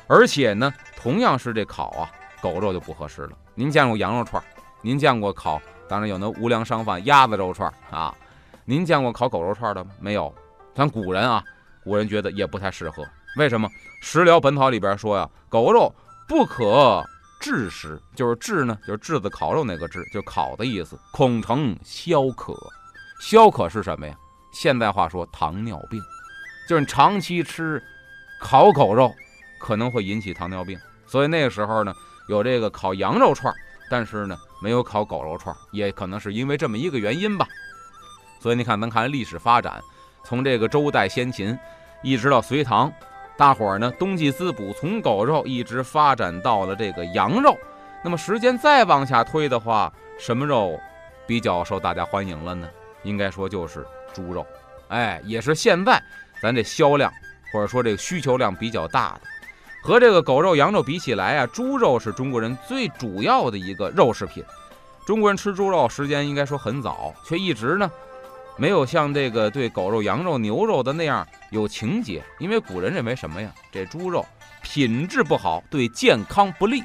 [0.08, 2.12] 而且呢同样是这烤啊。
[2.42, 3.38] 狗肉就不合适了。
[3.56, 4.46] 您见过羊肉串儿？
[4.82, 5.62] 您见过烤？
[5.94, 8.12] 当然有那无良商贩鸭子肉串啊。
[8.66, 9.92] 您见过烤狗肉串的吗？
[10.00, 10.34] 没有。
[10.74, 11.44] 咱古人啊，
[11.84, 13.06] 古人觉得也不太适合。
[13.38, 13.70] 为什么？
[14.02, 15.94] 《食疗本草》里边说呀，狗肉
[16.28, 17.06] 不可
[17.40, 22.56] 炙食，就是炙呢，就是炙子烤肉那个炙，就烤的意思，恐成消渴。
[23.22, 24.16] 消渴是什么呀？
[24.52, 26.02] 现代话说糖尿病，
[26.68, 27.80] 就是你长期吃
[28.42, 29.14] 烤狗肉，
[29.60, 30.76] 可能会引起糖尿病。
[31.06, 31.94] 所以那个时候呢。
[32.30, 33.54] 有这个烤羊肉串，
[33.90, 37.46] 但是呢，没有烤狗肉串，也可能是因为这么一个原因吧。
[38.40, 39.84] 所以你看，咱看历史发展，
[40.24, 41.60] 从这个周代先秦，
[42.02, 42.90] 一直到隋唐，
[43.36, 47.58] 大伙儿呢冬季滋补，从狗肉一直发展到了这个羊肉。
[48.06, 50.80] 那么时间再往下推的话，什么肉
[51.28, 52.70] 比较受大家欢迎了呢？
[53.04, 54.48] 应该说就是猪肉，
[54.88, 56.02] 哎，也是现在
[56.42, 57.12] 咱这销量
[57.52, 59.22] 或者说这个需求量比较大的。
[59.84, 64.42] 和这个狗肉、羊肉比起来啊，猪肉是中国人最主要的一个肉食品。
[65.06, 67.92] 中国人吃猪肉时间应该说很早，却一直呢
[68.56, 72.24] 没有像这个对狗肉、羊肉、牛肉的那样有情节。
[72.40, 73.52] 因为古人认为什么呀？
[73.74, 74.26] 这猪肉
[74.62, 76.82] 品质不好，对健康不利。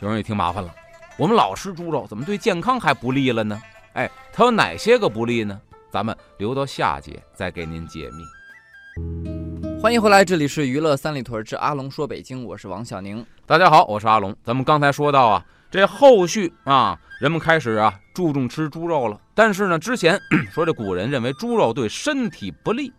[0.00, 0.74] 有人也挺麻烦了，
[1.16, 3.62] 我们老吃猪肉，怎么对健康还不利了呢？
[3.92, 5.60] 哎，它有哪些个不利呢？
[5.88, 9.43] 咱们留到下节再给您解密。
[9.84, 13.22] 欢迎回来，这里是娱乐三里屯之阿龙说北京，我是王小宁。
[13.44, 14.34] 大家好，我是阿龙。
[14.42, 19.20] 咱们刚才说到啊，这后续啊，人们开始啊注重吃猪肉了。
[19.34, 20.18] 但是呢，之前
[20.50, 22.90] 说这古人认为猪肉对身体不利。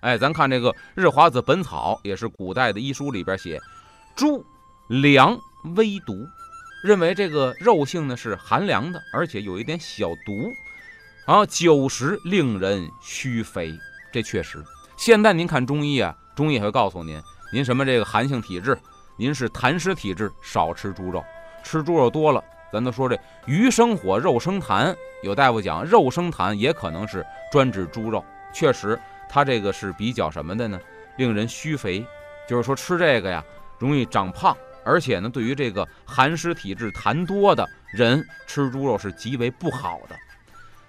[0.00, 3.60] 哎，咱看这个《日华子本草》，也是古代的医书里边写，
[4.16, 4.42] 猪
[4.88, 5.38] 凉
[5.76, 6.26] 微毒，
[6.82, 10.50] 认为这个肉性呢是寒凉的，而且有一点小毒，
[11.26, 13.78] 啊，久食令人虚肥。
[14.10, 14.64] 这确实，
[14.96, 16.16] 现在您看中医啊。
[16.40, 17.22] 中医也会告诉您，
[17.52, 18.74] 您什么这个寒性体质，
[19.18, 21.22] 您是痰湿体质，少吃猪肉。
[21.62, 24.96] 吃猪肉多了，咱都说这鱼生火，肉生痰。
[25.22, 27.22] 有大夫讲，肉生痰也可能是
[27.52, 28.24] 专指猪肉。
[28.54, 28.98] 确实，
[29.28, 30.80] 它这个是比较什么的呢？
[31.18, 32.02] 令人虚肥，
[32.48, 33.44] 就是说吃这个呀，
[33.78, 34.56] 容易长胖。
[34.82, 40.16] 而且呢，对于这个寒湿体质、痰多的人，吃猪肉是极为不好的。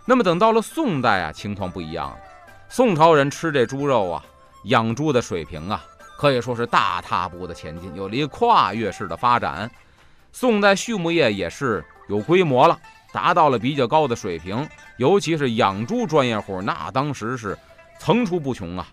[0.06, 2.18] 那么等到了宋代啊，情况不一样了。
[2.70, 4.24] 宋朝人吃这猪肉啊。
[4.64, 5.84] 养猪的水平啊，
[6.18, 9.70] 可以说是大踏步的前进，有了一个跨越式的发展。
[10.32, 12.78] 宋代畜牧业也是有规模了，
[13.12, 17.58] 达到了比较高的水平，尤其是养猪专业户，那当时是
[18.00, 18.88] 层出不穷啊。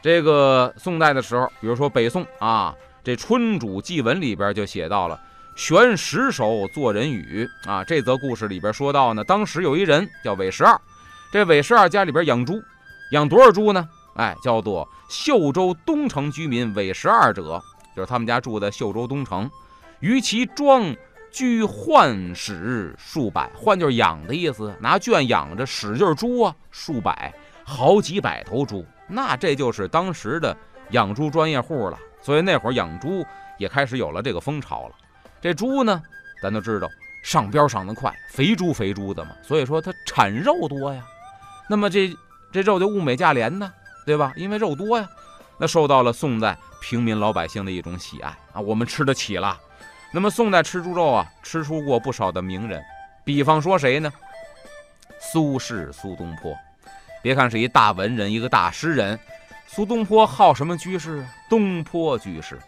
[0.00, 5.20] 这个宋代的时候，比如说北宋啊，这《春主祭文》里边就写到了
[5.56, 7.82] “悬石首做人语”啊。
[7.82, 10.80] 这则故事里边说到呢，当时有一人叫韦十二，
[11.32, 12.62] 这韦十二家里边养猪，
[13.10, 13.88] 养多少猪呢？
[14.18, 17.60] 哎，叫做秀州东城居民韦十二者，
[17.96, 19.50] 就是他们家住在秀州东城，
[20.00, 20.94] 于其庄。
[21.30, 27.32] 居换使数百，换就是养的意思，拿圈养着，使就是猪啊，数百，
[27.64, 30.56] 好几百头猪，那这就是当时的
[30.92, 31.98] 养猪专业户了。
[32.22, 33.22] 所以那会儿养猪
[33.58, 34.94] 也开始有了这个风潮了。
[35.38, 36.02] 这猪呢，
[36.42, 36.88] 咱都知道
[37.22, 41.04] 上膘上得快，肥猪肥猪的嘛，所以说它产肉多呀。
[41.68, 42.10] 那么这
[42.50, 43.70] 这肉就物美价廉呢，
[44.08, 44.32] 对吧？
[44.36, 45.06] 因为肉多呀，
[45.58, 49.60] 那受到了宋代平民老百姓的一种喜爱啊，我们吃得起了。
[50.10, 52.82] 那么宋代吃猪肉啊，吃出过不少的名人，
[53.22, 54.10] 比方说谁呢？
[55.20, 56.56] 苏轼、苏东坡。
[57.22, 59.18] 别看是一大文人，一个大诗人，
[59.66, 61.22] 苏东坡好什么居士？
[61.50, 62.58] 东坡居士。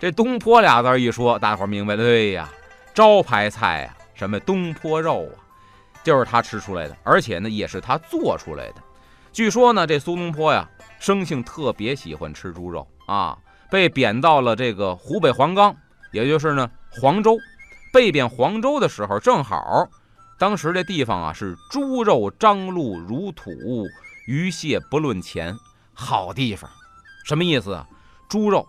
[0.00, 2.48] 这东坡俩字一说，大伙儿明白了，对呀，
[2.92, 5.38] 招牌菜啊，什么东坡肉啊，
[6.02, 8.76] 就是他吃出来的，而且呢，也是他做出来的。
[9.32, 10.68] 据说呢，这苏东坡呀，
[11.00, 13.38] 生性特别喜欢吃猪肉啊，
[13.70, 15.74] 被贬到了这个湖北黄冈。
[16.10, 17.38] 也就是呢，黄州
[17.94, 19.88] 被贬黄州的时候，正好
[20.38, 23.50] 当时这地方啊是猪肉张鹿如土，
[24.26, 25.56] 鱼蟹不论钱，
[25.94, 26.70] 好地方。
[27.24, 27.86] 什么意思啊？
[28.28, 28.66] 猪肉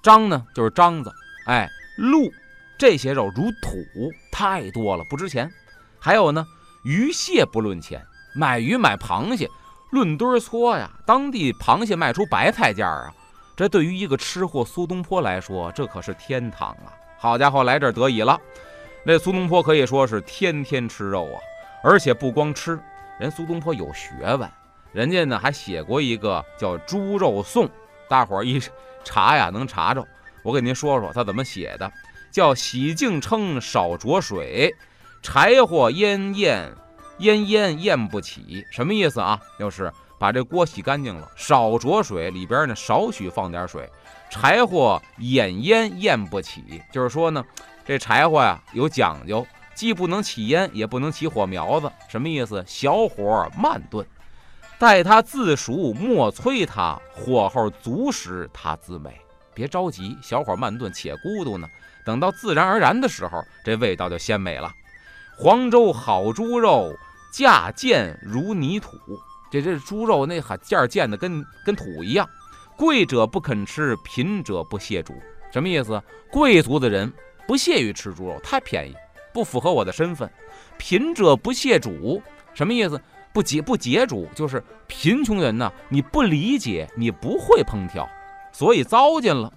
[0.00, 1.12] 张呢就是张子，
[1.46, 2.30] 哎，鹿
[2.78, 5.50] 这些肉如土，太多了不值钱。
[5.98, 6.46] 还有呢，
[6.84, 8.00] 鱼蟹不论钱，
[8.36, 9.48] 买鱼买螃蟹
[9.94, 13.14] 论吨搓呀，当地螃蟹卖出白菜价啊。
[13.56, 16.90] 这对于一个吃货苏东坡来说，这可是天堂啊！
[17.16, 18.36] 好家伙，来这儿得意了。
[19.04, 21.38] 那苏东坡可以说是天天吃肉啊，
[21.84, 22.76] 而且不光吃，
[23.20, 24.50] 人苏东坡有学问，
[24.92, 27.66] 人家呢还写过一个叫《猪肉颂》，
[28.08, 28.60] 大伙儿一
[29.04, 30.04] 查呀能查着。
[30.42, 31.88] 我给您说说他怎么写的，
[32.32, 34.74] 叫“洗净称少着水，
[35.22, 36.72] 柴火烟焰
[37.18, 39.40] 烟烟焰不起”，什么意思啊？
[39.58, 39.92] 就是。
[40.16, 43.90] 把这锅洗干净了，少着水，里边呢少许放点水。
[44.30, 47.44] 柴火掩烟焰不起，就是说呢，
[47.84, 51.92] 这柴火呀有讲究，既不能起烟，也不能起火苗子。
[52.08, 52.64] 什么意思？
[52.66, 54.06] 小火慢炖，
[54.78, 59.20] 待它自熟，莫催它，火候足时它自美。
[59.52, 61.68] 别着急，小火慢炖，且咕嘟呢。
[62.06, 64.72] 等到自然而然的时候，这味道就鲜美了。
[65.36, 66.96] 黄州好猪肉，
[67.32, 68.96] 价贱如泥土。
[69.50, 72.28] 这这猪肉那哈价贱的跟跟土一样，
[72.76, 75.12] 贵者不肯吃，贫者不屑煮。
[75.52, 76.00] 什么意思？
[76.30, 77.12] 贵族的人
[77.46, 78.94] 不屑于吃猪肉，太便宜，
[79.32, 80.30] 不符合我的身份。
[80.78, 83.00] 贫者不屑煮，什么意思？
[83.32, 88.08] 不解不解煮，就是贫穷人呢，你不理解，你不会烹调，
[88.52, 89.52] 所以糟践了。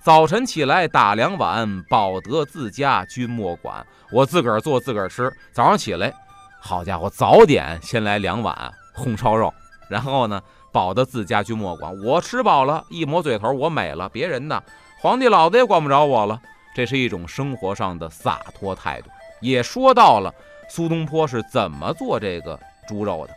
[0.00, 3.84] 早晨起来打两碗，保得自家君莫管。
[4.10, 5.30] 我自个儿做自个儿吃。
[5.52, 6.12] 早上起来，
[6.60, 8.72] 好家伙，早点先来两碗。
[8.94, 9.52] 红烧肉，
[9.88, 10.40] 然后呢，
[10.72, 11.96] 饱得自家君莫管。
[12.02, 14.08] 我吃饱了，一抹嘴头，我美了。
[14.08, 14.62] 别人呢，
[15.00, 16.40] 皇帝老子也管不着我了。
[16.74, 19.10] 这是一种生活上的洒脱态度。
[19.40, 20.34] 也说到了
[20.68, 22.58] 苏东坡是怎么做这个
[22.88, 23.34] 猪肉的。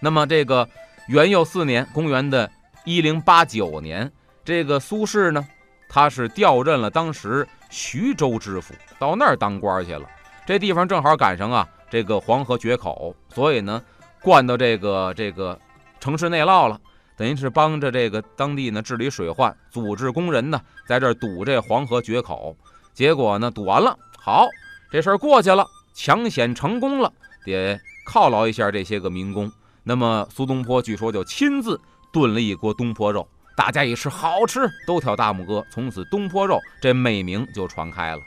[0.00, 0.68] 那么这个
[1.08, 2.50] 元佑四年，公元的
[2.84, 4.10] 一零八九年，
[4.44, 5.44] 这个苏轼呢，
[5.90, 10.08] 他是调任了当时徐州知府，到那儿当官去了。
[10.46, 13.82] 这地方正好赶上啊，这个黄河决口，所以呢。
[14.22, 15.58] 灌到这个这个
[15.98, 16.78] 城市内涝了，
[17.16, 22.54] 等于是帮着这个当地呢治理水患，组织工人呢在这堵这黄河决口。
[22.92, 24.46] 结果呢堵完了，好，
[24.92, 27.10] 这事儿过去了，抢险成功了，
[27.46, 29.50] 得犒劳一下这些个民工。
[29.84, 31.80] 那么苏东坡据说就亲自
[32.12, 33.26] 炖了一锅东坡肉，
[33.60, 35.62] 大家一吃好吃，都跳大拇哥。
[35.70, 38.22] 从此东坡肉这美名就传开了。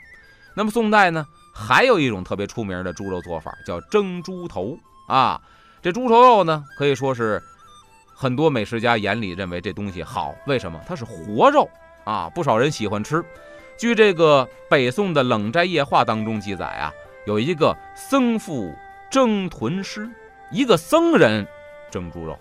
[0.55, 5.41] 那么宋代呢还有一种特别出名的猪肉做法，叫蒸猪头啊。
[5.81, 7.41] 这猪头肉呢，可以说是
[8.13, 10.35] 很多美食家眼里认为这东西好。
[10.45, 10.79] 为什么？
[10.85, 11.67] 它是活肉
[12.03, 13.25] 啊，不少人喜欢吃。
[13.75, 16.93] 据这个北宋的《冷斋夜话》当中记载啊，
[17.25, 18.71] 有一个僧妇
[19.09, 20.07] 蒸豚尸，
[20.51, 21.47] 一个僧人
[21.89, 22.37] 蒸猪肉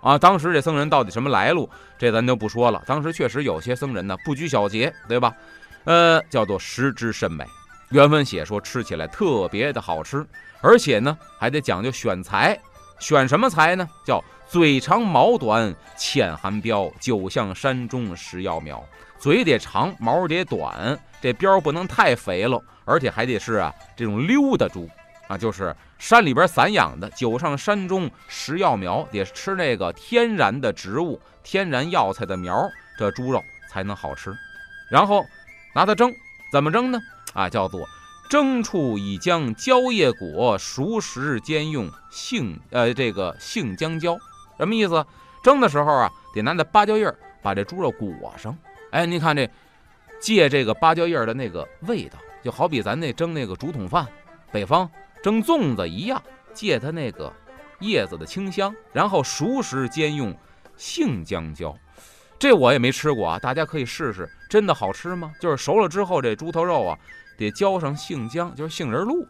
[0.00, 0.16] 啊。
[0.16, 1.68] 当时这僧人到底什么来路，
[2.00, 2.82] 这咱就不说了。
[2.86, 5.34] 当时确实有些僧人呢不拘小节，对吧？
[5.84, 7.44] 呃，叫做食之甚美。
[7.90, 10.26] 原文写说吃起来特别的好吃，
[10.62, 12.58] 而且呢还得讲究选材。
[13.00, 13.86] 选什么材呢？
[14.06, 18.82] 叫嘴长毛短，浅含膘，就像山中食药苗。
[19.18, 24.88] 嘴得长，毛得短，这膘不能太肥了，而且还得是啊这种溜达猪。
[25.28, 32.66] 啊，就是山里边散养的，九上山中食药苗，得吃那个天然的植物、天然药材的苗，
[32.98, 34.34] 这猪肉才能好吃。
[34.90, 35.22] 然后
[35.74, 36.10] 拿它蒸，
[36.50, 36.98] 怎么蒸呢？
[37.34, 37.86] 啊，叫做
[38.30, 44.18] 蒸处以将蕉叶果熟食兼用杏，呃，这个杏姜椒，
[44.56, 45.04] 什么意思？
[45.44, 48.56] 蒸的时候啊，得拿那芭蕉叶把这猪肉裹上。
[48.90, 49.48] 哎，你看这
[50.18, 54.06] 借这个芭蕉叶的那个味道，就好比咱那蒸那个竹筒饭，
[54.50, 54.90] 北方
[55.22, 56.22] 蒸粽子一样，
[56.54, 57.32] 借它那个
[57.80, 60.34] 叶子的清香，然后熟食兼用
[60.76, 61.76] 杏姜椒。
[62.38, 65.30] 这我也没吃过啊，大家可以试试，真的好吃吗？
[65.38, 66.98] 就是熟了之后，这猪头肉啊，
[67.36, 69.26] 得浇上杏姜，就是杏仁露。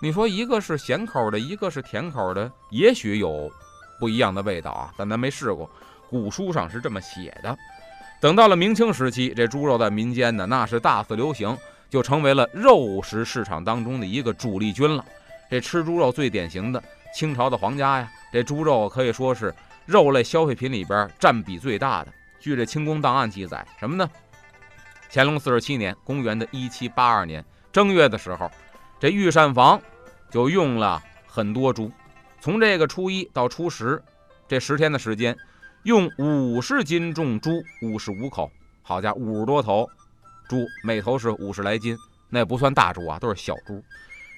[0.00, 3.50] 你说一个是咸口的，一个是甜口的，也许有
[4.00, 5.70] 不一样的味道啊，但咱没试过。
[6.08, 7.54] 古书上是这么写的。
[8.22, 11.56] 等到了明清时期，这猪肉在民间呢，那是大肆流行，
[11.90, 15.04] 就成为了肉食市场当中的一个主力军了。
[15.50, 16.82] 这吃猪肉最典型的
[17.14, 22.12] 清朝的皇家呀，这猪肉可以说是肉类消费品里边占比最大的。
[22.40, 24.08] 据这清宫档案记载，什么呢？
[25.10, 28.50] 乾隆四十七年，公元的一七八二年正月的时候，
[28.98, 29.80] 这御膳房
[30.30, 31.90] 就用了很多猪。
[32.40, 34.02] 从这个初一到初十，
[34.48, 35.36] 这十天的时间，
[35.84, 38.50] 用五十斤重猪五十五口。
[38.82, 39.88] 好家伙，五十多头
[40.48, 41.96] 猪，每头是五十来斤，
[42.28, 43.82] 那不算大猪啊，都是小猪。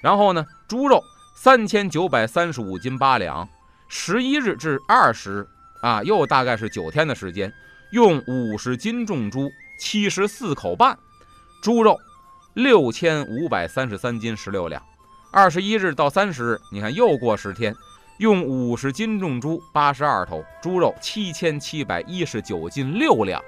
[0.01, 1.03] 然后呢，猪肉
[1.35, 3.47] 三千九百三十五斤八两。
[3.87, 5.47] 十一日至二十
[5.81, 7.51] 啊，又大概是九天的时间。
[7.91, 10.95] 用五十斤重猪七十四口半，
[11.59, 11.99] 猪肉
[12.53, 14.79] 六千五百三十三斤十六两。
[15.31, 17.75] 二十一日到三十日，你看又过十天，
[18.19, 23.41] 用五十斤重猪八十二头，猪肉七千七百一十九斤六两。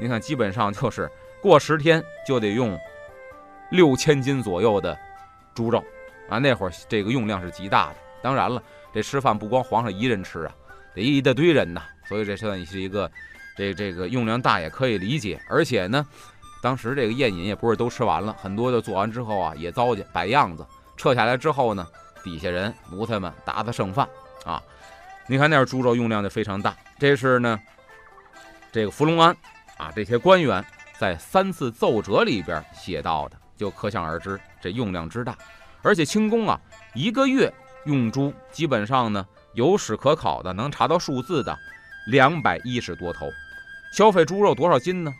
[0.00, 1.08] 你看，基本上就是
[1.40, 2.76] 过十天就得用
[3.70, 4.98] 六千斤左右的
[5.58, 5.84] 猪肉
[6.28, 6.38] 啊。
[6.38, 7.96] 那会儿这个用量是极大的。
[8.22, 8.62] 当然了，
[8.94, 10.54] 这吃饭不光皇上一人吃啊，
[10.94, 13.10] 得一大堆人呐，所以这算是一个。
[13.56, 16.06] 这这个用量大也可以理解，而且呢，
[16.62, 20.64] 当时这个宴饮也不是都吃完了，很多的做完之后啊也糟践摆样子，
[20.96, 21.84] 撤下来之后呢，
[22.22, 24.08] 底下人奴才们打打剩饭
[24.44, 24.62] 啊。
[25.26, 27.58] 你看那儿猪肉用量就非常大，这是呢
[28.70, 29.36] 这个福隆安
[29.76, 30.64] 啊这些官员
[30.96, 35.36] 在三次奏折里边写到的，就可想而知这用量之大。
[35.82, 36.60] 而且清宫啊
[36.94, 37.52] 一个月
[37.84, 41.56] 用猪基本上呢有史可考的能查到数字的
[42.10, 43.28] 两百一十多头。
[43.92, 45.12] 消费猪肉多少斤呢？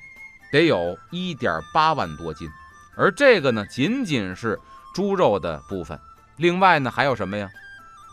[0.53, 2.49] 得有一点八万多斤，
[2.97, 4.59] 而这个呢，仅仅是
[4.95, 5.99] 猪肉的部分。
[6.37, 7.49] 另外呢，还有什么呀？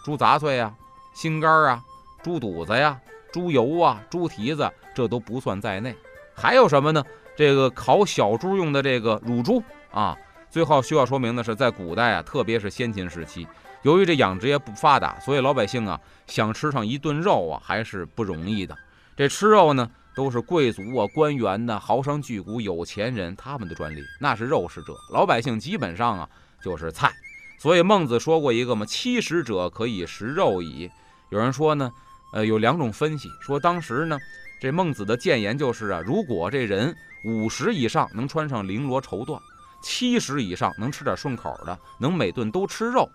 [0.04, 0.74] 猪杂碎呀、
[1.14, 1.82] 心肝啊、
[2.24, 3.00] 猪肚子呀、
[3.32, 5.96] 猪油啊、猪蹄子，这都不算在内。
[6.34, 7.04] 还有什么呢？
[7.36, 9.62] 这个烤小猪用的这个乳猪
[9.96, 10.16] 啊。
[10.52, 13.48] 最后需要说明的是，在古代啊，特别是先秦时期，
[13.82, 18.78] 由于这养殖业不发达，所以老百姓啊，想吃上一顿肉啊，还是不容易的。
[19.18, 19.90] 这吃肉呢？
[20.16, 24.96] 都是贵族啊、官员呐、豪商巨贾、有钱人他们的专利，那是肉食者。
[25.12, 26.30] 老百姓基本上啊
[26.64, 27.12] 就是菜。
[27.60, 30.90] 所以孟子说过一个嘛：“七十者可以食肉矣。”
[31.32, 31.92] 有人说呢，
[32.32, 34.18] 呃，有两种分析，说当时呢，
[34.62, 39.38] 这孟子的谏言就是啊，如果这人五十以上能穿上绫罗绸缎，
[39.86, 43.08] 七十以上能吃点顺口的，能每顿都吃肉，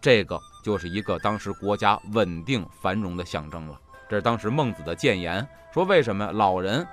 [0.00, 3.78] 这个就是一个当时国家稳定繁荣的象征了。
[4.08, 6.86] 这是当时孟子的谏言，说为什么老人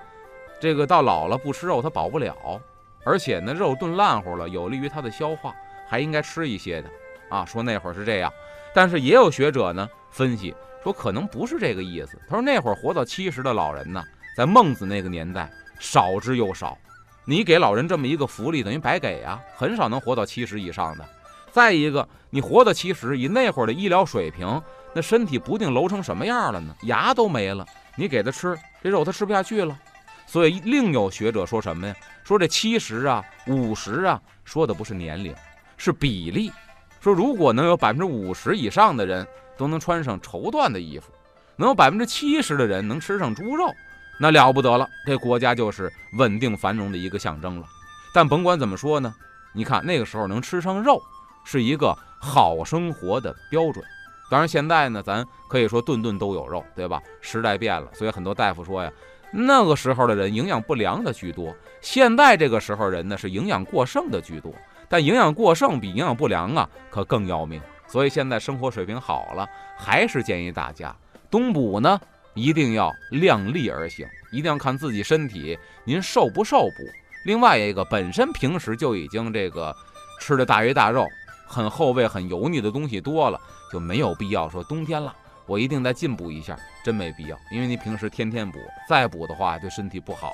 [0.59, 2.61] 这个到老了不吃肉他饱不了，
[3.05, 5.55] 而且呢肉炖烂乎了有利于他的消化，
[5.87, 6.89] 还应该吃一些的
[7.29, 7.45] 啊。
[7.45, 8.29] 说那会儿是这样，
[8.73, 10.53] 但是也有学者呢分析
[10.83, 12.19] 说可能不是这个意思。
[12.27, 14.03] 他说那会儿活到七十的老人呢，
[14.35, 16.77] 在孟子那个年代少之又少，
[17.25, 21.07] 你给老人这么一个福利等于白给啊，很少能活到七十以上的。
[21.51, 24.61] 再一个，你活到七十，以那会儿的医疗水平。
[24.93, 26.75] 那身体不定楼成什么样了呢？
[26.83, 27.65] 牙都没了，
[27.95, 29.77] 你给他吃这肉，他吃不下去了。
[30.25, 31.95] 所以另有学者说什么呀？
[32.23, 35.33] 说这七十啊、五十啊，说的不是年龄，
[35.77, 36.51] 是比例。
[36.99, 39.25] 说如果能有百分之五十以上的人
[39.57, 41.11] 都能穿上绸缎的衣服，
[41.55, 43.73] 能有百分之七十的人能吃上猪肉，
[44.21, 47.65] 那了不得了，这国家就是稳定繁荣的一个象征了。
[48.13, 49.11] 但甭管怎么说呢，
[49.51, 51.01] 你看那个时候能吃上肉，
[51.43, 53.83] 是一个好生活的标准。
[54.29, 57.01] 当然，现在呢，咱可以说顿顿都有肉，对吧？
[57.19, 58.91] 时代变了，所以很多大夫说呀，
[59.33, 61.51] 那个时候的人营养不良的居多，
[61.81, 64.53] 现在这个时候人呢是营养过剩的居多。
[64.87, 67.59] 但营养过剩比营养不良啊，可更要命。
[67.87, 70.95] 所以现在生活水平好了，还是建议大家
[71.31, 71.99] 冬补呢，
[72.33, 76.83] 一定要量力而行，一定要看自己身体您受不受补。
[77.25, 79.75] 另外一个，本身平时就已经这个
[80.19, 81.05] 吃的大鱼大肉。
[81.45, 83.37] 很厚味、很油腻的东西多了，
[83.73, 85.13] 就没有必要说冬天了，
[85.45, 87.37] 我一定再进补一下，真没必要。
[87.51, 88.57] 因为你平时天天补，
[88.87, 90.31] 再补的话对身体不好。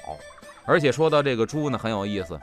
[0.63, 2.39] 而且说到这个猪呢，很有意思。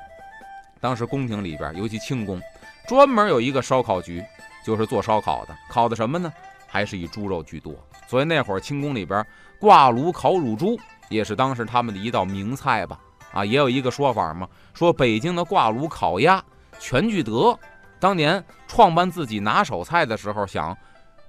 [0.81, 2.43] 当时宫廷里边，尤其清宫，
[2.89, 4.21] 专门有一个烧烤局，
[4.67, 6.33] 就是做烧烤的，烤的什么呢？
[6.67, 7.77] 还是以猪肉居多。
[8.15, 9.27] 所以那会儿清宫里边
[9.59, 12.97] 挂炉烤乳猪，也是当时他们的一道名菜吧。
[13.33, 16.41] 啊，也有一个说法嘛，说北京的挂炉烤鸭，
[16.79, 17.59] 全聚德
[17.99, 20.79] 当年创办自己拿手菜的时候，想，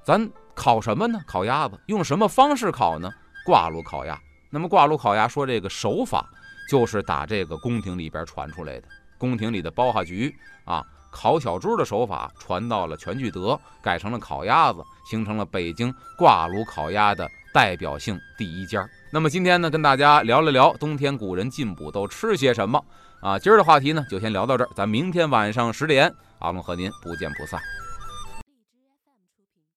[0.03, 1.19] 咱烤什么呢？
[1.25, 3.11] 烤鸭子，用什么方式烤呢？
[3.43, 4.15] 挂炉烤鸭。
[4.51, 6.29] 那么挂炉烤鸭说这个手法，
[6.69, 8.87] 就是打这个宫廷里边传出来的。
[9.17, 10.31] 宫廷里的包哈局
[10.65, 18.85] 啊，烤小猪的手法传到了全聚德，改成了烤鸭子，形成了北京挂炉烤鸭的代表性第一家。
[19.13, 22.83] 那么今天呢，跟大家聊了聊冬天古人进补都吃些什么
[23.21, 23.39] 啊？
[23.39, 27.61] 今儿的话题呢，就先聊到这儿，咱明天晚上十点，阿龙和您不见不散。